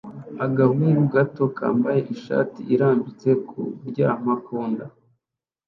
[0.45, 4.85] Agahungu gato kambaye ishati irambitse kuryama ku nda